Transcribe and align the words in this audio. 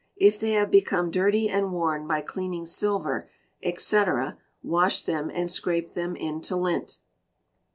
If 0.17 0.39
they 0.39 0.53
have 0.53 0.71
become 0.71 1.11
dirty 1.11 1.47
and 1.47 1.71
worn 1.71 2.07
by 2.07 2.21
cleaning 2.21 2.65
silver, 2.65 3.29
&c., 3.77 4.03
wash 4.63 5.05
them 5.05 5.29
and 5.31 5.51
scrape 5.51 5.93
them 5.93 6.15
into 6.15 6.55
lint. 6.55 6.97